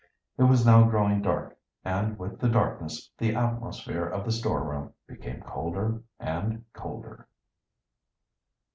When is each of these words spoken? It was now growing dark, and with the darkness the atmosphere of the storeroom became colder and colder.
It 0.39 0.45
was 0.45 0.65
now 0.65 0.89
growing 0.89 1.21
dark, 1.21 1.55
and 1.85 2.17
with 2.17 2.39
the 2.39 2.49
darkness 2.49 3.11
the 3.19 3.35
atmosphere 3.35 4.07
of 4.07 4.25
the 4.25 4.31
storeroom 4.31 4.93
became 5.07 5.41
colder 5.41 6.01
and 6.19 6.65
colder. 6.73 7.27